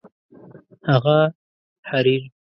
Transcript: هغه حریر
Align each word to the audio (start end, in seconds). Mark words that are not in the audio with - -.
هغه 0.89 1.17
حریر 1.89 2.23